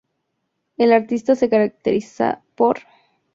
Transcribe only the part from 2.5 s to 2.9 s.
por...